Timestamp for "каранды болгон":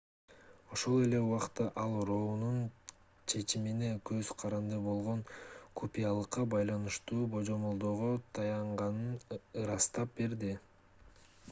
4.45-5.21